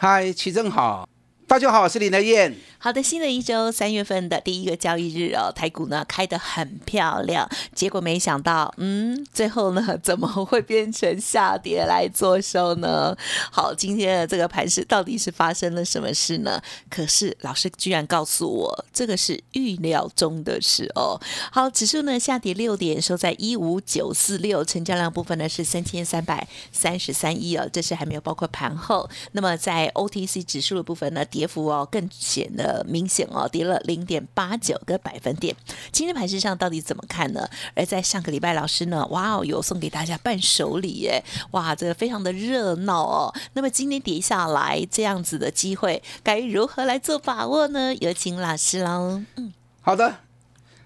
[0.00, 1.08] 嗨，齐正好，
[1.48, 2.54] 大家好，我是林德燕。
[2.76, 13.16] 好的，新的一周三月份的第一个交易日哦，台股呢开得很漂亮，结果没想到，嗯，最后呢怎么会变成下跌来做收呢？
[13.50, 16.62] 好，今天的这个盘势到底是发生了什么事呢？
[16.90, 21.18] 可是老师居然告诉我，这个是预料中的事哦。
[21.50, 29.08] 好，指数呢下跌六点，收在一五九四六，成交量部分呢是三千三百三十三亿哦，这是还没有包括盘后。
[29.32, 32.68] 那么在 OTC 指数的部分呢，跌幅哦更显得。
[32.68, 35.54] 呃，明显哦，跌了零点八九个百分点。
[35.92, 37.48] 今天盘市上到底怎么看呢？
[37.74, 43.34] 而在上个礼拜，老师呢，哇哦，有送给大家伴手礼耶，哇，这个非常的热闹哦。
[43.54, 47.94] 那么今天跌下来这样子的机会，该如何来做把握呢？
[47.94, 49.22] 有请老师喽。
[49.36, 50.16] 嗯，好的。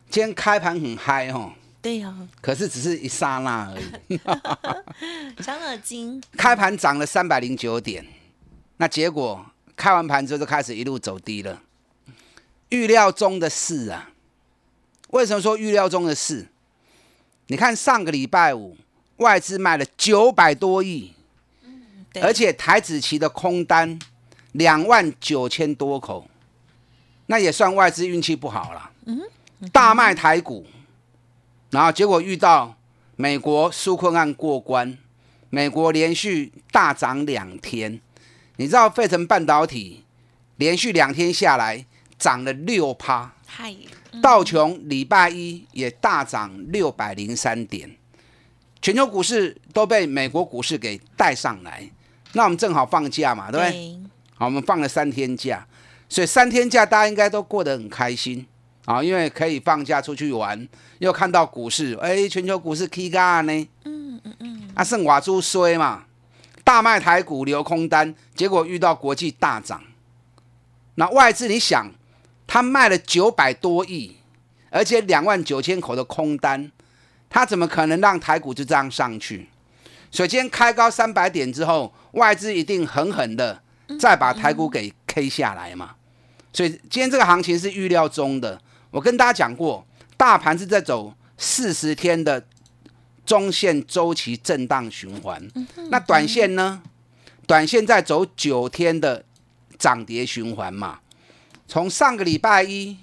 [0.08, 1.52] 今天开盘很嗨哦。
[1.80, 2.14] 对呀。
[2.40, 4.20] 可是只是一刹那而已。
[5.42, 6.22] 伤了筋。
[6.36, 8.06] 开盘涨了三百零九点，
[8.76, 9.44] 那结果
[9.82, 11.60] 开完盘之后就开始一路走低了。
[12.68, 14.10] 预料中的事啊，
[15.08, 16.46] 为什么说预料中的事？
[17.48, 18.76] 你看上个礼拜五
[19.16, 21.12] 外资卖了九百多亿，
[22.22, 23.98] 而且台子期的空单
[24.52, 26.28] 两万九千多口，
[27.26, 28.88] 那也算外资运气不好了。
[29.06, 29.20] 嗯，
[29.72, 30.64] 大卖台股，
[31.70, 32.76] 然后结果遇到
[33.16, 34.96] 美国纾困案过关，
[35.50, 38.00] 美国连续大涨两天，
[38.62, 40.04] 你知道费城半导体
[40.56, 41.84] 连续两天下来。
[42.18, 43.32] 涨了六趴，
[44.22, 47.90] 道琼礼拜一也大涨六百零三点，
[48.80, 51.90] 全球股市都被美国股市给带上来。
[52.34, 53.98] 那我们正好放假嘛，对不对？
[54.36, 55.66] 好，我们放了三天假，
[56.08, 58.46] 所以三天假大家应该都过得很开心
[58.84, 60.68] 啊，因为可以放假出去玩，
[61.00, 63.68] 又看到股市，哎，全球股市 K 嘎呢？
[63.84, 66.04] 嗯嗯嗯，啊，圣瓦猪衰嘛，
[66.64, 69.82] 大卖台股留空单，结果遇到国际大涨，
[70.94, 71.92] 那外资你想？
[72.46, 74.16] 他卖了九百多亿，
[74.68, 76.70] 而且两万九千口的空单，
[77.30, 79.48] 他怎么可能让台股就这样上去？
[80.10, 83.62] 所以今天开高三百点之后，外资一定狠狠的
[83.98, 85.94] 再把台股给 K 下来嘛。
[86.52, 88.60] 所以今天这个行情是预料中的。
[88.90, 89.86] 我跟大家讲过，
[90.18, 92.44] 大盘是在走四十天的
[93.24, 95.42] 中线周期震荡循环，
[95.90, 96.82] 那短线呢？
[97.46, 99.24] 短线在走九天的
[99.78, 101.00] 涨跌循环嘛。
[101.66, 102.96] 从上个礼拜一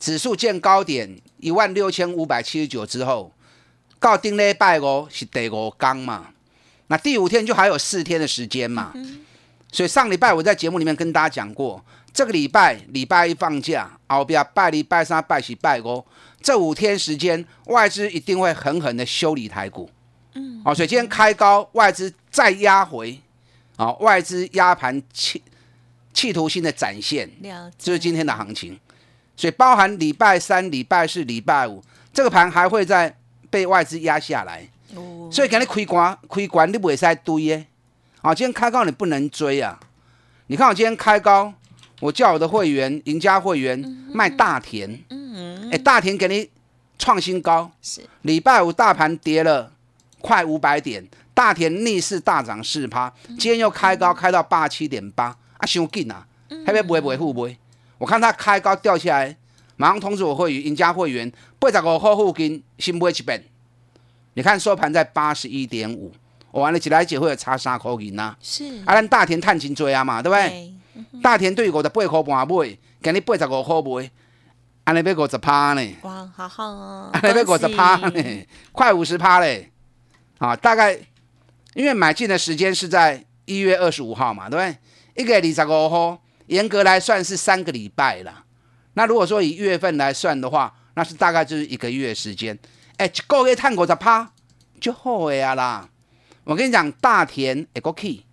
[0.00, 3.32] 指数见高点一万六千五百七十九之后，
[4.00, 6.28] 到顶礼拜五是第五刚嘛，
[6.86, 8.92] 那第五天就还有四天的时间嘛，
[9.72, 16.04] 所以上礼拜我在节目里面跟大家讲过，这个礼拜礼拜一放假，后边拜礼拜三、拜四、拜五
[16.40, 19.90] 这五天时间，外资一定会狠狠的修理台股，
[20.34, 23.20] 嗯，哦，所以今天开高，外资再压回，
[23.76, 25.42] 啊，外资压盘企。
[26.14, 27.30] 企图性的展现，
[27.78, 28.76] 就是今天的行情，
[29.36, 31.80] 所以包含礼拜三、礼拜四、礼拜五，
[32.12, 33.14] 这个盘还会再
[33.48, 35.28] 被外资压下来，哦。
[35.30, 37.64] 所以给你亏关亏关，你不会再堆耶。
[38.20, 39.78] 啊，今天开高你不能追啊！
[40.48, 41.54] 你看我今天开高，
[42.00, 43.78] 我叫我的会员、赢家会员
[44.12, 45.00] 卖大田，
[45.70, 46.48] 哎，大田给你
[46.98, 49.72] 创新高，是礼拜五大盘跌了
[50.20, 55.36] 快五百点，大田逆势大涨四趴，今天又开高开到八七点八。
[55.58, 56.24] 啊，伤紧啊！
[56.64, 57.50] 还要买不会付不
[57.98, 59.36] 我看他开高掉下来，
[59.74, 63.44] 马上通知我会员、赢家会员，八十五号附近新买一本。
[64.34, 66.12] 你看收盘在八十一点五，
[66.52, 68.36] 我完了起来姐会有差三块银呐。
[68.40, 70.72] 是啊，咱大田探钱追啊嘛，对不对？
[71.20, 74.08] 大田对我的八块半买，给你八十五号买，
[74.88, 75.96] 安尼要五十趴呢。
[76.00, 77.10] 哇，好好哦！
[77.12, 79.70] 安尼要五十趴呢，快五十趴嘞！
[80.38, 80.98] 啊，大概
[81.74, 85.22] 因为买进的时间是在一月二十五号嘛，对不对？
[85.22, 88.44] 一个二十五号，严格来算是三个礼拜了。
[88.94, 92.58] 那如果说以月份来算的话，那是大概就是一个月时间。
[92.96, 94.32] 哎，一个月探五十趴
[94.80, 95.86] 就好呀啦。
[96.44, 98.24] 我跟你讲，大田一个 key，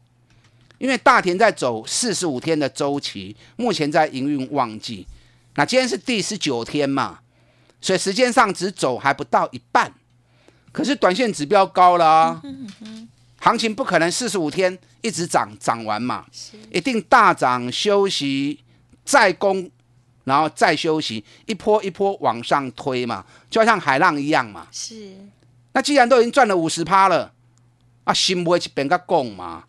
[0.78, 5.06] 因为大田在走四十五天的周期，目前在营运旺季。
[5.56, 7.19] 那今天是第十九天嘛，
[7.81, 9.94] 所以时间上只走还不到一半，
[10.72, 12.42] 可是短线指标高了啊。
[13.40, 16.25] 行情不可能四十五天一直涨涨完嘛，
[16.72, 18.60] 一定大涨休息
[19.04, 19.69] 再攻，
[20.24, 24.68] 然后再休息，一波一波往上推嘛，就像海浪一样嘛。
[24.72, 25.16] 是，
[25.74, 27.31] 那既然都已经赚了五十趴了，
[28.04, 29.63] 啊，心不会去变个供嘛，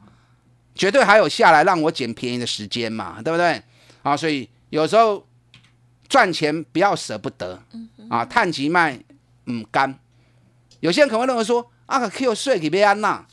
[0.74, 3.62] 绝对还有下来让我捡便宜的时间嘛，对不对？
[4.02, 5.26] 啊，所以有时候
[6.08, 7.60] 赚钱不要舍不得
[8.08, 8.98] 啊，探急卖
[9.50, 9.98] 唔干。
[10.80, 13.26] 有些人可能会认为说，啊个 Q 税给别安娜，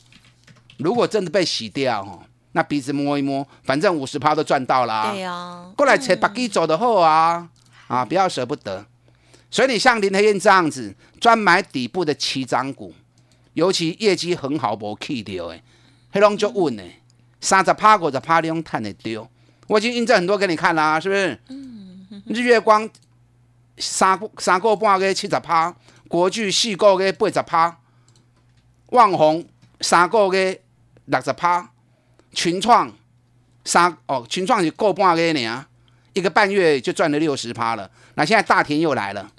[0.78, 2.24] 如果真的被洗掉哦，
[2.54, 7.50] 那鼻子摸一摸，反正五十趴都赚到啦、对呀，过来扯把鸡走的后啊，
[7.88, 8.86] 啊，不要舍不得。
[9.52, 12.94] 所以你像林黑燕这样子，专买底部的起涨股，
[13.54, 15.60] 尤其业绩很好无去掉的，
[16.12, 16.84] 黑龙就稳呢，
[17.40, 19.28] 三十趴五十趴你用探的丢。
[19.68, 21.40] 我已经印证很多给你看啦，是不是？
[22.26, 22.90] 日月光
[23.78, 25.76] 三三个半个七十趴，
[26.08, 27.80] 国巨四个月八十趴，
[28.88, 29.46] 旺宏
[29.82, 30.62] 三个月
[31.06, 31.70] 六十趴，
[32.32, 32.92] 群创
[33.66, 35.66] 三哦，群创是个半个呢，
[36.14, 37.90] 一个半月就赚了六十趴了。
[38.16, 39.30] 那现在大田又来了，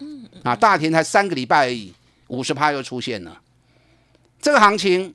[0.43, 1.95] 啊，大田才三个礼拜而已，
[2.29, 3.41] 五十趴又出现了。
[4.41, 5.15] 这个行情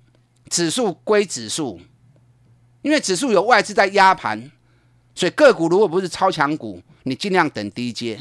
[0.50, 1.80] 指数归指数，
[2.82, 4.50] 因为指数有外资在压盘，
[5.20, 8.18] 所以个股如果不是超强股，你尽量等低阶。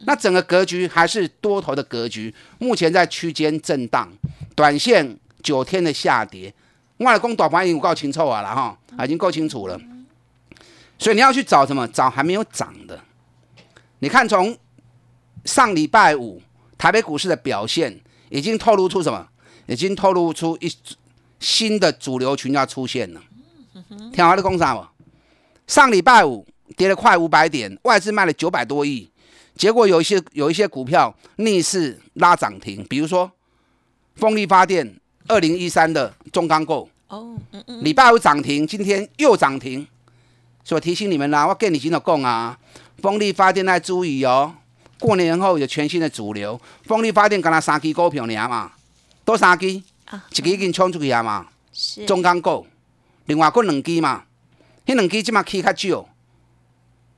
[0.00, 4.12] 那整个格局还是多头的格局，目前在区间震荡，
[4.54, 6.52] 短线九天的下跌。
[6.98, 9.80] 我的公短盘已经够清楚啊了哈，已经够清楚了。
[10.98, 11.88] 所以你要去找什么？
[11.88, 13.00] 找还没有涨的。
[14.00, 14.54] 你看从
[15.46, 16.42] 上礼拜五
[16.76, 17.98] 台北股市的表现，
[18.28, 19.26] 已经透露出什么？
[19.64, 20.70] 已经透露出一
[21.40, 23.22] 新的主流群要出现了。
[24.12, 24.93] 听好的工厂不？
[25.66, 26.46] 上礼拜五
[26.76, 29.08] 跌了快五百点，外资卖了九百多亿，
[29.56, 33.30] 结果有一些有一些股票逆势拉涨停，比如说
[34.16, 34.94] 风力发电
[35.28, 39.86] 二零一三的中钢构，哦，嗯嗯，礼拜五涨停，今天又涨停，
[40.62, 42.58] 所以我提醒你们啦，我跟你今天讲啊，
[43.00, 44.54] 风力发电要注意哦。
[45.00, 48.72] 过年后有全新的主流，风力发电敢若三支股票尔嘛，
[49.24, 52.04] 多三支，啊一支已经冲出去啊嘛，是。
[52.06, 52.66] 中钢构，
[53.26, 54.24] 另外还两支嘛，
[54.86, 56.08] 迄两支即马起较少。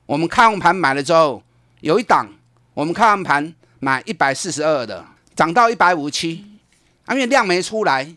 [0.07, 1.43] 我们看完盘买了之后，
[1.81, 2.29] 有一档
[2.75, 5.05] 我们看完盘买一百四十二的，
[5.35, 6.61] 涨到一百五七，
[7.07, 8.15] 啊，因为量没出来，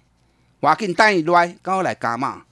[0.59, 2.43] 我给你单一来，刚好来加嘛。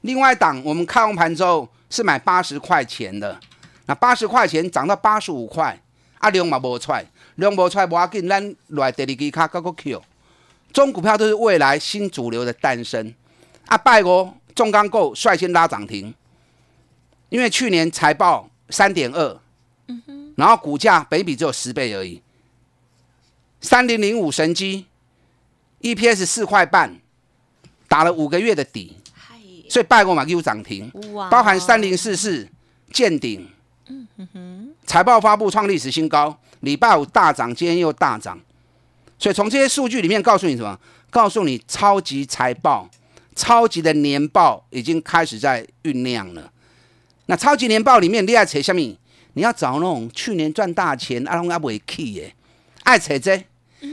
[0.00, 3.38] 另外一档我们看完盘之后是买八十块钱的，
[3.84, 5.78] 那八十块钱涨到八十五块，
[6.18, 6.92] 啊量嘛无出，
[7.34, 10.02] 量无出来无要紧，咱来第二支卡搞个 Q。
[10.72, 13.14] 中股票都是未来新主流的诞生。
[13.66, 16.14] 啊，拜五中钢构率先拉涨停，
[17.28, 19.40] 因为去年财报三点二，
[20.36, 22.22] 然后股价北比只有十倍而已。
[23.60, 24.86] 三零零五神机
[25.80, 27.00] EPS 四块半，
[27.88, 29.36] 打了五个月的底，嗨，
[29.68, 32.48] 所以拜五嘛又涨停，哇，包含三零四四
[32.92, 33.48] 见顶，
[34.86, 38.38] 财报发布创历史新高，礼拜五大涨，今天又大涨，
[39.18, 40.78] 所以从这些数据里面告诉你什么？
[41.08, 42.90] 告诉你超级财报、
[43.34, 46.52] 超级的年报已经开始在酝酿了。
[47.26, 48.80] 那超级年报里面你爱扯什么？
[49.34, 52.34] 你要找那种去年赚大钱，啊，拢阿未去耶，
[52.84, 53.44] 爱扯这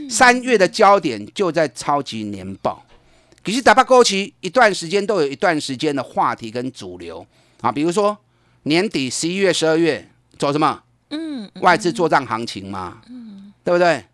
[0.09, 2.85] 三月的焦点就在超级年报。
[3.44, 7.25] 其实打八勾期一段时间都有一段时间的话题跟主流
[7.59, 8.18] 啊，比如说
[8.63, 10.81] 年底十一月、十二月走什么？
[11.10, 13.01] 嗯，外资做账行情嘛，
[13.63, 14.05] 对不对？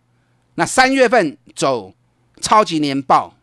[0.55, 1.93] 那三月份走
[2.41, 3.35] 超级年报，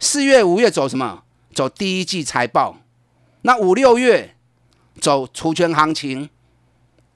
[0.00, 1.22] 四月、五月走什么？
[1.54, 2.78] 走第一季财报。
[3.42, 4.34] 那五六月
[5.00, 6.28] 走除权行情，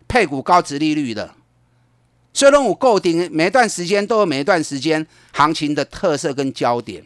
[0.08, 1.34] 配股高值利率的。
[2.32, 7.04] 所以呢，我构定每一段时间都有每一段时间行情的特色跟焦点。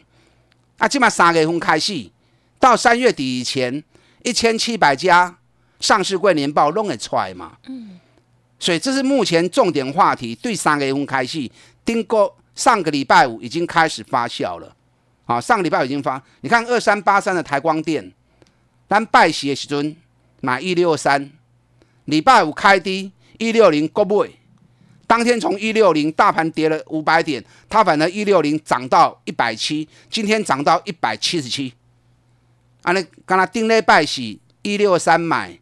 [0.79, 2.11] 啊，起码三月份开始
[2.59, 3.83] 到三月底以前，
[4.25, 5.39] 一千七百家
[5.79, 7.53] 上市柜年报弄会出来嘛。
[8.59, 11.51] 所以这是目前重点话题，对三月份开始，
[11.85, 14.75] 经过上个礼拜五已经开始发酵了。
[15.27, 18.13] 啊，上个礼拜已经发，你看二三八三的台光电，
[18.89, 19.97] 咱拜喜的时阵
[20.41, 21.31] 买一六三，
[22.07, 24.31] 礼拜五开低一六零过买，
[25.07, 31.73] 当天从一六零大盘跌了五百点，它反而一六零涨到一百七，今天涨到一百七十七。
[32.83, 35.59] 啊，那刚才定礼拜喜一六三买。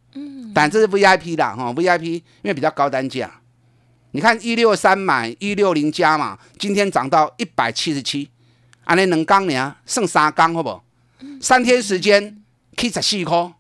[0.54, 3.30] 但这是 VIP 啦，哈，VIP 因为比较高单价。
[4.10, 8.28] 你看一六三买一六零加嘛，今天涨到一百七十七，
[8.82, 10.82] 安尼两缸呢，剩三缸好不好？
[11.40, 12.42] 三天时间
[12.76, 13.52] 起十四块，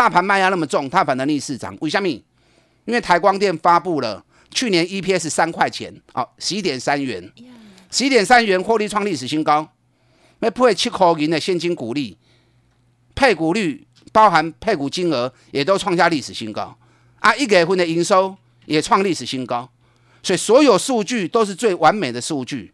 [0.00, 2.08] 大盘卖压那么重，它反而逆势涨，为什么？
[2.08, 7.30] 因为台光电发布了去年 EPS 三块钱，哦，十一点三元，
[7.90, 9.70] 十一点三元获利创历史新高，
[10.38, 12.16] 要配七块银的现金股利，
[13.14, 16.74] 配股率包含配股金额也都创下历史新高
[17.18, 17.36] 啊！
[17.36, 19.70] 一月份的营收也创历史新高，
[20.22, 22.72] 所以所有数据都是最完美的数据。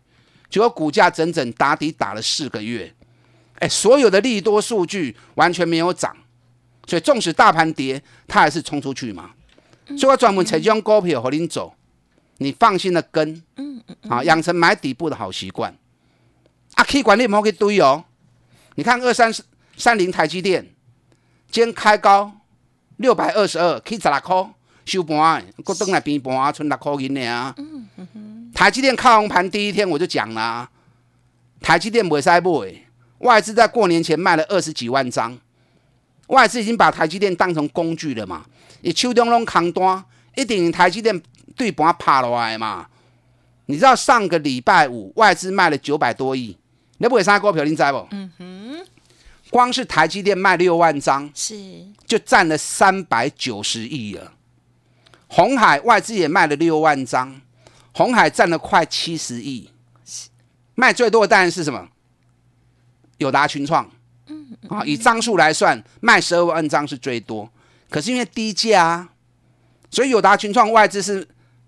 [0.48, 2.94] 结果股价整整打底打了四个月，
[3.54, 6.16] 哎，所有的利多数据完全没有涨，
[6.86, 9.30] 所以纵使大盘跌，它还是冲出去嘛。
[9.98, 11.74] 所以我专门采这种股票和您走，
[12.38, 15.76] 你放心的跟，嗯嗯，啊，养成买底部的好习惯。
[16.74, 18.04] 啊，可以管理唔好去堆哦。
[18.74, 19.32] 你看二三
[19.76, 20.66] 三零台积电，
[21.50, 22.32] 今天开高
[22.96, 24.50] 六百二十二，可以十六块
[24.84, 27.54] 收盘，搁等来平盘，剩六块银的啊。
[27.56, 28.52] 嗯嗯嗯。
[28.54, 30.68] 台积电开红盘第一天我就讲了，
[31.60, 32.82] 台积电袂使买，
[33.18, 35.38] 外资在过年前卖了二十几万张，
[36.28, 38.44] 外资已经把台积电当成工具了嘛。
[38.80, 40.04] 你手中拢扛单，
[40.34, 41.20] 一定台积电
[41.56, 42.86] 对盘拍落来嘛？
[43.66, 46.56] 你知道上个礼拜五外资卖了九百多亿，
[46.98, 47.64] 你不会啥股票？
[47.64, 48.06] 你知不？
[48.12, 48.86] 嗯哼，
[49.50, 54.32] 光是台积电卖六万张，是就占了三百九十亿了。
[55.26, 57.40] 红海外资也卖了六万张，
[57.92, 59.70] 红海占了快七十亿。
[60.76, 61.88] 卖最多的当然是什么？
[63.18, 63.90] 友达群创。
[64.62, 67.48] 嗯啊，以张数来算，卖十二万张是最多。
[67.88, 69.08] 可是因为低价啊，
[69.90, 71.26] 所以友达群创外资是，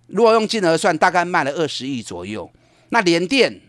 [0.08, 2.50] 如果用金额算，大概卖了二十亿左右。
[2.88, 3.60] 那联电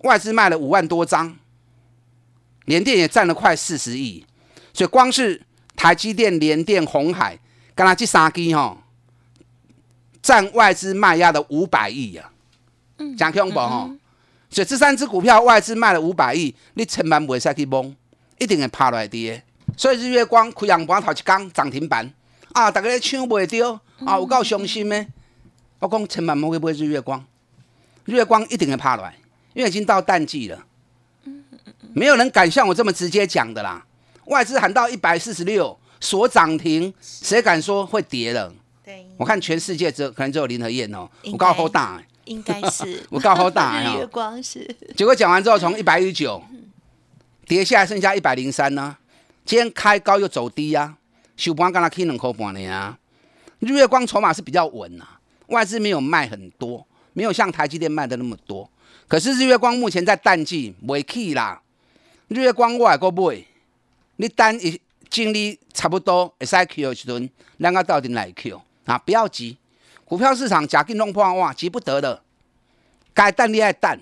[0.00, 1.36] 外资卖了五万多张，
[2.66, 4.26] 联电也占了快四十亿。
[4.72, 5.40] 所以光是
[5.76, 7.38] 台积电、联电、红海，
[7.74, 8.76] 跟他这三支哈，
[10.20, 12.30] 占外资卖压的五百亿呀。
[12.98, 13.90] 嗯，讲恐怖哈。
[14.50, 17.94] 所以这三只股票外资卖了五百亿，你千万不会使去蒙，
[18.44, 19.42] 一定会趴落来跌。
[19.76, 22.08] 所以日月光开阳盘头一天涨停板
[22.52, 22.70] 啊！
[22.70, 25.06] 大家咧抢袂到啊，有够伤心的。
[25.80, 27.24] 我讲千万莫去买日月光，
[28.04, 29.16] 日月光一定会趴来，
[29.54, 30.64] 因为已经到淡季了。
[31.92, 33.84] 没有人敢像我这么直接讲的啦。
[34.26, 38.52] 外资喊到一百四十六，所涨停，谁敢说会跌了？
[38.84, 44.64] 对，我看全世界只有可能只有林和燕哦，我告好大，应该是 我告好大 日月光是。
[44.96, 46.42] 结果讲完之后，从一百一十九
[47.46, 48.96] 跌下来，剩下一百零三呢。
[49.44, 50.96] 今天开高又走低呀，
[51.36, 52.98] 收盘刚才开两块半的啊。
[53.58, 55.06] 日月光筹码是比较稳呐，
[55.48, 58.68] 外资没有卖很多，没有像台积电卖的那么多。
[59.06, 61.60] 可是日月光目前在淡季，未起啦。
[62.28, 63.44] 日月光我还个买，
[64.16, 68.96] 你等一精力差不多会使 Q 时阵，两个到底来 Q 啊？
[68.98, 69.58] 不要急，
[70.06, 72.22] 股票市场假进弄破哇，急不得的。
[73.12, 74.00] 该淡你爱淡。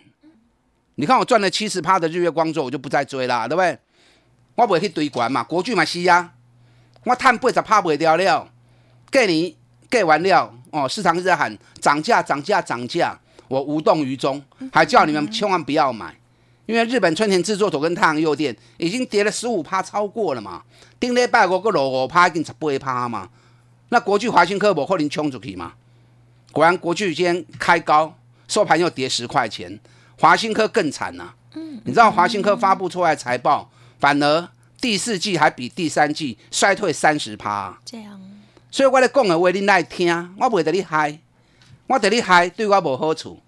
[1.02, 3.76] 你看我赚了七十趴的日月光之后，我就不再追啦，对不对？
[4.54, 6.32] 我不会去追关嘛，国巨嘛是啊，
[7.02, 8.48] 我赚八十拍袂掉了，
[9.10, 9.52] 过年
[9.90, 13.18] 过完了哦，市场一直在喊涨价涨价涨价，
[13.48, 14.40] 我无动于衷，
[14.72, 16.16] 还叫你们千万不要买，
[16.66, 20.62] 因为日本春田制作所跟太阳诱电已经跌了十五趴超过了嘛，
[21.00, 23.28] 顶礼拜五个落五趴已经十八趴嘛，
[23.88, 25.72] 那国巨华新科无可能冲出去嘛，
[26.52, 28.16] 果然国巨今天开高
[28.46, 29.80] 收盘又跌十块钱，
[30.22, 33.68] 华新科更惨呐，嗯，你知道华新科发布出来财报？
[33.98, 34.48] 反而
[34.80, 38.20] 第四季还比第三季衰退三十趴，这样，
[38.70, 41.18] 所以我咧讲的话你来听，我不会得你嗨，
[41.88, 43.40] 我得你嗨对我无好处，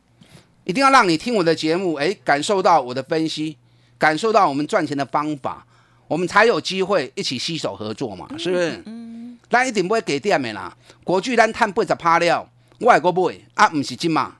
[0.65, 3.57] 一定要让你听我的节目，哎，感受到我的分析，
[3.97, 5.65] 感受到我们赚钱的方法，
[6.09, 8.83] 我们才有机会一起携手合作嘛，是不是？
[8.87, 12.49] 嗯，咱一定不会给店的啦，国巨咱探八十趴了，
[12.81, 14.39] 我还个买啊，唔是金嘛，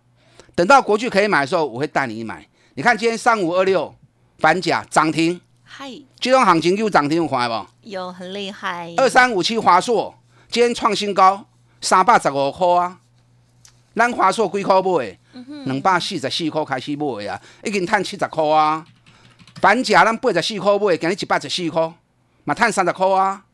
[0.55, 2.47] 等到国巨可以买的时候，我会带你买。
[2.75, 3.95] 你看今天三五二六
[4.39, 5.41] 反甲涨停。
[5.63, 7.67] 嗨，这种行情又涨停有快不？
[7.83, 8.95] 有很厉害。
[8.97, 10.15] 二三五七华硕
[10.49, 11.47] 今天创新高，
[11.81, 12.99] 三百十五块啊！
[13.97, 15.19] 咱华硕几块买？
[15.65, 18.87] 两百四十四块开始买啊，已经赚七十块啊。
[19.61, 21.93] 反甲咱八十四块买，今日一百十四块，
[22.45, 23.45] 嘛赚三十块啊！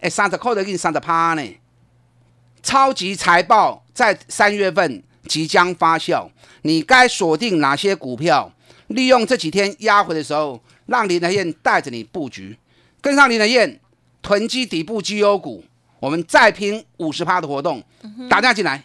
[0.00, 1.42] 哎，三十块都已经三十趴呢。
[2.62, 6.30] 超级财报在三月份即将发酵，
[6.62, 8.52] 你该锁定哪些股票？
[8.86, 10.62] 利用这几天压回的时候。
[10.86, 12.56] 让林德燕带着你布局，
[13.00, 13.80] 跟上林德燕
[14.22, 15.64] 囤积底部绩优股，
[15.98, 17.82] 我们再拼五十趴的活动，
[18.30, 18.84] 打电话进来。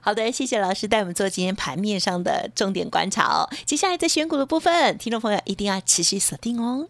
[0.00, 3.50] 好的，谢谢老师带我们做今天盘面上的重点观察哦。
[3.66, 6.86] 接下来在选股的部分，听众朋友一定要持续锁定哦。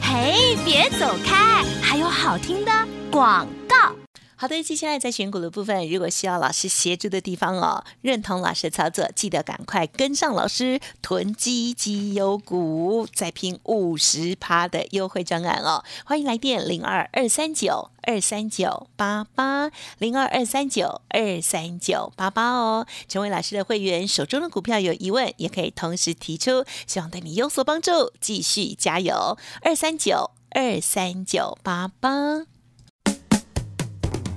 [0.00, 2.72] 嘿，别走开，还有好听的
[3.10, 3.97] 广告。
[4.40, 15.82] 好的，接下来在选股的部分，如果需要老师协助的地方哦，认同老师的操作，记得赶快跟上老师囤积绩优股，再拼五十趴的优惠专案哦。
[16.04, 22.86] 欢迎来电零二二三九二三九八八零二二三九二三九八八哦。
[23.08, 28.12] 成为老师的会员，手中的股票有疑问，也可以同时提出，希望对你有所帮助。
[28.20, 32.57] 继续加油，二三九二三九八八。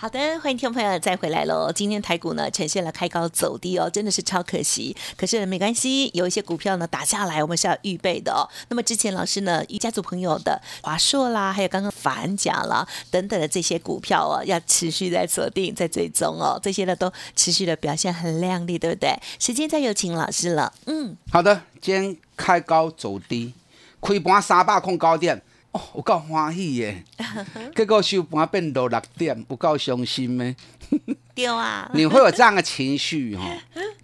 [0.00, 1.70] 好的，欢迎听众朋友再回来喽。
[1.70, 4.96] 今天台股呢呈现了开高走低哦，真的是超可惜。
[5.14, 8.48] 可是没关系，有一些股票呢打下来，我们是要预备的哦。
[8.70, 16.58] 那么之前老师呢，与家族朋友的华硕啦，还有刚刚反甲啦等等的这些股票哦，要持续在锁定、在追踪哦。
[16.62, 19.14] 这些呢都持续的表现很亮丽，对不对？
[19.38, 20.72] 时间再有请老师了。
[20.86, 23.52] 嗯，好的，今天开高走低，
[24.00, 25.42] 开盘三百空高点。
[25.72, 27.04] 哦，有够欢喜耶！
[27.76, 30.54] 结果收盘变到六点，有够伤心咩？
[31.34, 33.44] 对啊， 你会有这样的情绪哈，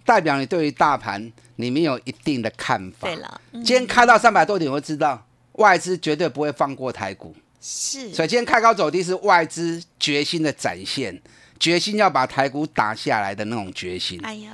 [0.05, 3.07] 代表你对于大盘你没有一定的看法。
[3.07, 8.13] 对了，今天开到三百多点，我知道外资绝对不会放过台股，是。
[8.13, 11.21] 所以今天开高走低是外资决心的展现，
[11.59, 14.17] 决心要把台股打下来的那种决心。
[14.23, 14.51] 哎呀，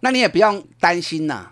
[0.00, 1.48] 那你也不用担心呐，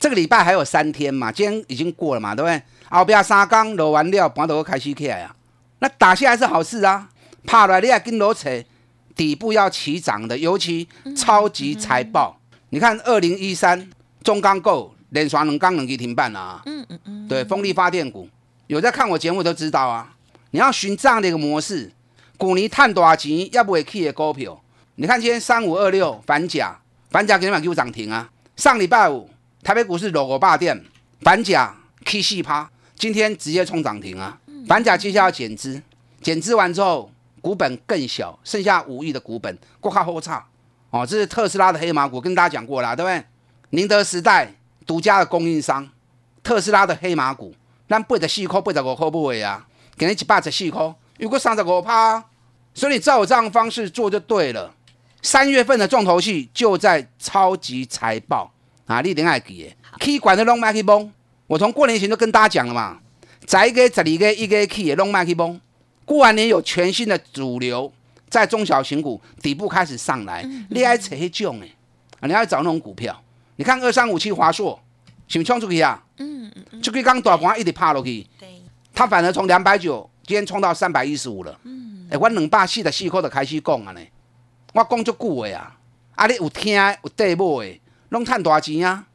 [0.00, 2.60] 这个礼拜还有三天嘛，今天已经过了嘛，对不对？
[2.90, 5.34] 后边三缸落完了，盘都开始起来啊！
[5.80, 7.08] 那打下来是好事啊，
[7.46, 8.48] 怕来你也跟落扯，
[9.16, 12.38] 底部要起涨的，尤其超级财报。
[12.70, 13.90] 你看二零一三
[14.22, 16.62] 中钢构连刷两钢两级停办了啊！
[16.66, 18.28] 嗯嗯嗯，对，风力发电股
[18.66, 20.14] 有在看我节目都知道啊。
[20.50, 21.92] 你要寻这样的一个模式，
[22.38, 24.60] 股尼探多少钱，要不会去的股票。
[24.96, 26.78] 你看今天三五二六反甲，
[27.10, 28.30] 反甲给你们给我涨停啊！
[28.56, 29.28] 上礼拜五
[29.62, 30.84] 台北股市落五霸店，
[31.20, 32.70] 反甲 K 四趴。
[32.96, 34.38] 今天直接冲涨停啊！
[34.66, 35.82] 反甲接下来减资，
[36.20, 37.10] 减资完之后
[37.40, 40.46] 股本更小，剩下五亿的股本，过卡后差
[40.90, 41.04] 哦。
[41.06, 43.24] 这是特斯拉的黑马股，跟大家讲过啦，对不对？
[43.70, 44.54] 宁德时代
[44.86, 45.86] 独家的供应商，
[46.42, 47.54] 特斯拉的黑马股，
[47.88, 49.66] 咱八十四块、八十五块不为啊？
[49.98, 52.24] 给你一百十四块，如果三十五趴，
[52.72, 54.72] 所以你照我这样方式做就对了。
[55.20, 58.52] 三月份的重头戏就在超级财报
[58.86, 59.00] 啊！
[59.00, 61.12] 你点爱记的，以管的拢买去崩。
[61.46, 62.98] 我从过年前就跟大家讲了嘛，
[63.66, 65.60] 一个十二个一个 key 也弄卖去崩。
[66.06, 67.92] 过完年有全新的主流
[68.30, 71.68] 在中小型股底部开始上来，你爱扯黑种哎，
[72.26, 73.22] 你要找那种股票。
[73.56, 74.80] 你看二三五七华硕，
[75.28, 76.02] 是不是冲出去啊？
[76.16, 76.82] 嗯嗯嗯。
[76.82, 78.48] 就跟刚大盘一直趴落去，对。
[78.94, 81.58] 它反而从两百九今天冲到三百一十五了。
[81.64, 82.08] 嗯。
[82.10, 84.00] 哎，我两百四十四块就开始讲啊呢，
[84.72, 85.76] 我讲足久的啊，
[86.14, 89.06] 啊你有听有对买的，拢赚大钱啊。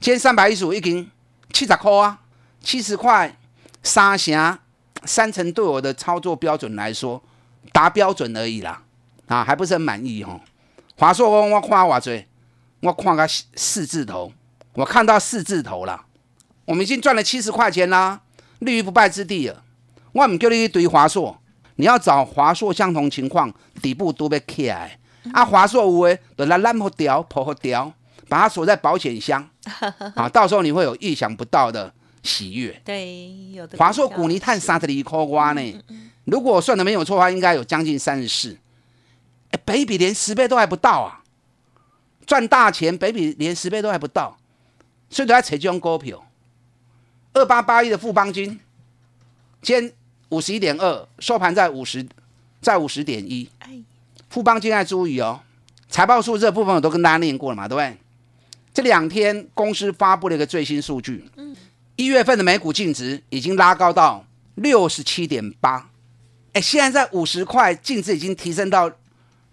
[0.00, 1.10] 今天三百一十五已经。
[1.52, 2.20] 七十块啊，
[2.60, 3.36] 七十块，
[3.82, 4.58] 三成
[5.04, 7.22] 三成对我的操作标准来说
[7.72, 8.82] 达标准而已啦，
[9.26, 10.40] 啊，还不是很满意哦。
[10.96, 12.26] 华硕我我看我最，
[12.80, 14.32] 我看个四字头，
[14.74, 16.06] 我看到四字头了，
[16.64, 18.20] 我们已经赚了七十块钱啦，
[18.60, 19.62] 立于不败之地了。
[20.12, 21.38] 我唔叫你去堆华硕，
[21.76, 24.98] 你要找华硕相同情况底部都被起来，
[25.32, 27.92] 啊，华硕有诶，就来烂好掉，破好掉。
[28.28, 29.46] 把它锁在保险箱
[30.16, 32.80] 啊，到时候你会有意想不到的喜悦。
[32.84, 33.78] 对，有的。
[33.78, 35.84] 华硕股尼碳三十厘颗瓜呢？
[36.24, 38.56] 如果我算的没有错的话，应该有将近三十四。
[39.50, 41.22] 哎，北比连十倍都还不到啊！
[42.24, 44.38] 赚大钱，北比连十倍都还不到，
[45.10, 46.24] 所以都要扯这种股票。
[47.34, 48.60] 二八八一的富邦金，
[49.60, 49.92] 今天
[50.28, 52.06] 五十一点二，收盘在五十，
[52.60, 53.48] 在五十点一。
[54.30, 55.40] 富邦金要注意哦，
[55.88, 57.98] 财报数这部分我都跟大家念过了嘛，对不对？
[58.74, 61.30] 这两天公司发布了一个最新数据，
[61.96, 65.90] 一月份的每股净值已经拉高到六十七点八，
[66.54, 68.90] 哎，现在在五十块，净值已经提升到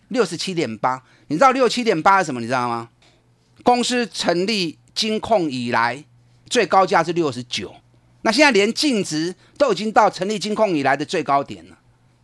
[0.07, 1.03] 六十七点八。
[1.27, 2.39] 你知道六七点八是什么？
[2.39, 2.89] 你知道吗？
[3.61, 6.01] 公司成立金控以来
[6.49, 7.75] 最高价是六十九，
[8.21, 11.77] 那现在连净值都已经到成立金控以来的最高点了。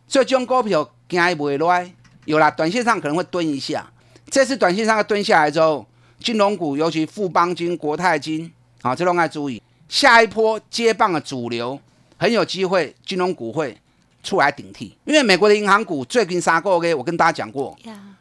[0.08, 1.92] 所以这种股票惊不会来，
[2.24, 3.92] 有啦，短线上可能会蹲一下，
[4.30, 5.86] 这次短线上要蹲下来之后。
[6.20, 8.50] 金融股，尤其富邦金、国泰金，
[8.82, 9.62] 啊，这都要注意。
[9.88, 11.78] 下一波接棒的主流，
[12.16, 13.76] 很有机会，金融股会
[14.22, 14.96] 出来顶替。
[15.04, 17.76] 因为美国的银行股最近三个月，我跟大家讲过，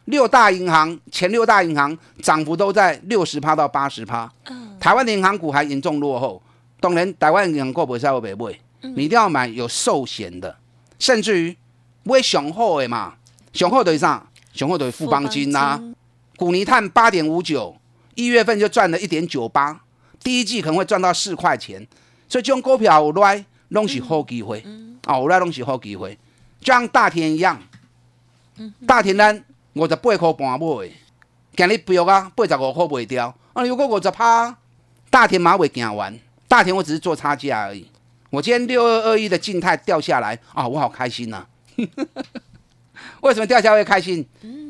[0.05, 4.31] 六大银行前六大银行涨幅都在六十趴到八十趴，
[4.79, 6.41] 台湾的银行股还严重落后。
[6.79, 10.55] 当然，台湾银行股不是要买买，你一定要买有寿险的，
[10.99, 11.57] 甚至于
[12.03, 13.15] 买雄厚的嘛，
[13.53, 14.23] 雄厚等于啥？
[14.53, 15.81] 雄厚等于富邦金呐、
[16.37, 17.75] 股尼碳八点五九，
[18.15, 19.81] 一月份就赚了一点九八，
[20.23, 21.85] 第一季可能会赚到四块钱，
[22.27, 24.65] 所以这种股票有来拢是好机会，
[25.05, 26.17] 啊，有来拢是好机会，
[26.59, 27.61] 就像大田一样，
[28.87, 30.91] 大田咱五十八块半买的，
[31.55, 34.57] 今日标啊八十五块卖掉，啊，如果五十趴，
[35.09, 37.89] 大田马尾行完，大田我只是做差价而已。
[38.29, 41.45] 我今天六二二一的静态掉下来啊，我好开心呐、
[43.21, 44.25] 为什么掉下来会开心？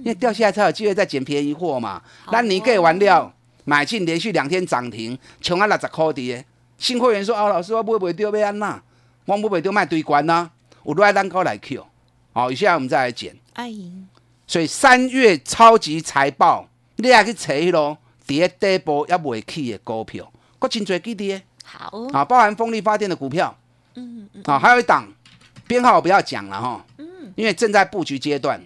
[0.05, 1.99] 因为掉下来才有机会再捡便宜货嘛。
[2.31, 6.45] 那你给完料买进连续两天涨停，穷啊六十块的。
[6.77, 8.79] 新会员说：“哦，老师，我买不掉被安娜？
[9.25, 10.47] 我买不掉卖堆关呐，
[10.83, 11.83] 有来咱高来 Q。
[12.33, 13.35] 好，接下我们再来捡。
[13.53, 14.07] 阿莹，
[14.45, 23.57] 所以三月超级财报，你也去找迄咯，伫咧底部也未起的股票，佫真侪基的好，啊，包含风力发电的股票，
[23.95, 25.11] 嗯嗯，啊，还有一档
[25.65, 28.61] 编号我不要讲了哈，嗯，因为正在布局阶段，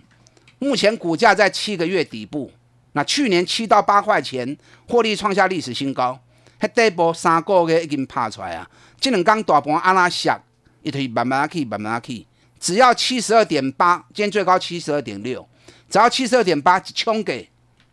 [0.59, 2.51] 目前股价在七个月底部，
[2.91, 6.19] 那去年七到八块钱，获利创下历史新高，
[6.59, 8.69] 迄底部三个月已经拍出来啊，
[8.99, 10.41] 这两天大盘安那下，
[10.83, 12.25] 一直慢慢去，慢慢去，
[12.59, 15.47] 只要七十二点八，今天最高七十二点六，
[15.89, 17.49] 只要七十二点八一冲给，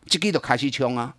[0.07, 1.15] 这个就开始冲啊，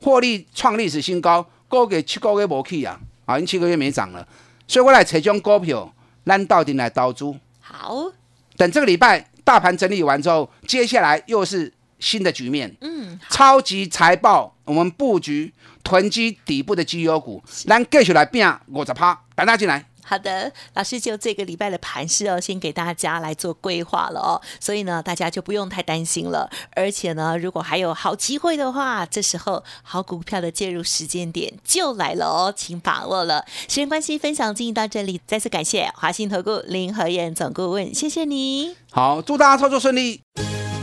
[0.00, 4.26] 获利创历史新高，股价七个月无去啊，啊，因七个月没涨了，
[4.66, 5.94] 所以我来找这种股票，
[6.26, 7.32] 咱到底来投资。
[7.60, 8.10] 好，
[8.56, 12.74] 等这个礼拜大盘整理完之后，接下来又是新的局面。
[12.80, 15.52] 嗯，超级财报，我们布局
[15.82, 19.84] 囤积底部的绩优股，咱继续来变五十趴，等大家进来。
[20.04, 26.50] 好的，老师就这个礼拜的盘势哦，先给大家来做规划了哦，所以呢，大家就不用太担心了。
[26.74, 33.44] 而且呢，如果还有好机会的话，这时候好股票的介入时间点就来了哦，请把握了。
[33.68, 38.76] 时间关系，分享进行到这里，再次感谢华信投顾林和燕总顾问，谢谢你。
[38.90, 40.22] 好，祝大家操作顺利。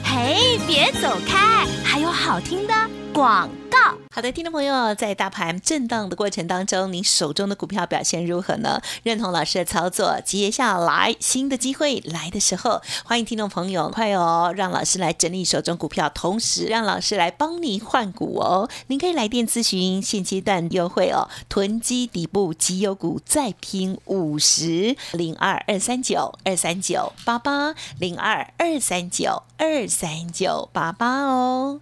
[0.03, 2.73] 嘿，别走开，还有好听的
[3.13, 3.77] 广告。
[4.11, 8.81] 好的，听众朋友，在大盘震荡的过程当中，您手中的股票表现如何呢？
[9.03, 18.69] 认同老师的操作，接下来新的机会来的时候，欢迎听众朋友快哦，让老师来整理手中股票，同时让老师来帮您换股哦。
[18.87, 31.81] 您可以来电咨询，现阶段优惠哦，囤积底部绩优股再拼五十零二二三九二三九八八零二二三九二三九八八哦。